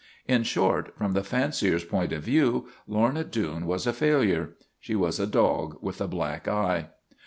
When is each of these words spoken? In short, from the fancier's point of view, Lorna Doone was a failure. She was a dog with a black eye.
In 0.27 0.41
short, 0.41 0.97
from 0.97 1.13
the 1.13 1.23
fancier's 1.23 1.83
point 1.83 2.11
of 2.11 2.23
view, 2.23 2.67
Lorna 2.87 3.23
Doone 3.23 3.67
was 3.67 3.85
a 3.85 3.93
failure. 3.93 4.55
She 4.79 4.95
was 4.95 5.19
a 5.19 5.27
dog 5.27 5.77
with 5.79 6.01
a 6.01 6.07
black 6.07 6.47
eye. 6.47 6.87